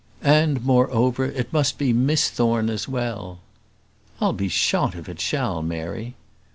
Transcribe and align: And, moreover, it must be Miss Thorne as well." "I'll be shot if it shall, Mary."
And, 0.23 0.63
moreover, 0.65 1.25
it 1.25 1.53
must 1.53 1.77
be 1.77 1.93
Miss 1.93 2.31
Thorne 2.31 2.71
as 2.71 2.87
well." 2.87 3.37
"I'll 4.19 4.33
be 4.33 4.47
shot 4.49 4.95
if 4.95 5.07
it 5.07 5.21
shall, 5.21 5.61
Mary." 5.61 6.15